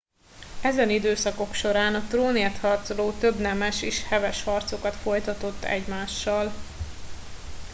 [0.61, 6.53] ezen időszakok során a trónért harcoló több nemes is heves harcokat folytatott egymással